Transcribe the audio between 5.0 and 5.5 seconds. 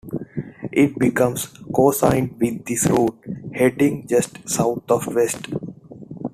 west.